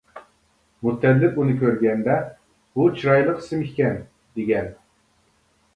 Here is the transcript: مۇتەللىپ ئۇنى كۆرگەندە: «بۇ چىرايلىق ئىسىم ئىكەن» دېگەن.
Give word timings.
مۇتەللىپ 0.87 1.37
ئۇنى 1.41 1.53
كۆرگەندە: 1.63 2.15
«بۇ 2.79 2.87
چىرايلىق 2.97 3.45
ئىسىم 3.45 3.63
ئىكەن» 3.69 4.05
دېگەن. 4.41 4.75